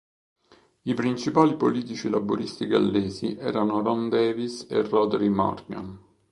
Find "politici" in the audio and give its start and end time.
1.55-2.09